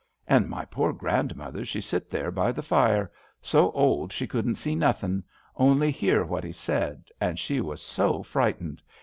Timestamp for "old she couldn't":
3.73-4.55